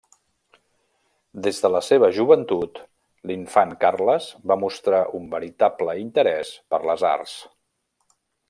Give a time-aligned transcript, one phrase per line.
[1.47, 2.81] Des de la seva joventut,
[3.33, 7.39] l'infant Carles va mostrar un veritable interès per les arts.